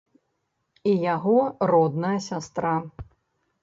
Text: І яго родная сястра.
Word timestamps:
І 0.93 0.95
яго 1.15 1.37
родная 1.73 2.19
сястра. 2.33 2.77